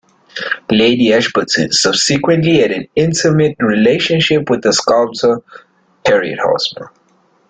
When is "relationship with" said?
3.59-4.63